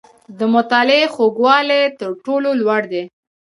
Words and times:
•د 0.39 0.39
مطالعې 0.55 1.05
خوږوالی، 1.13 1.81
تر 1.99 2.11
ټولو 2.23 2.49
لوړ 2.61 2.81
دی. 2.91 3.03